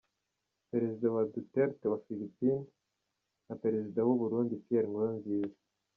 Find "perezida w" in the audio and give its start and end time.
3.63-4.09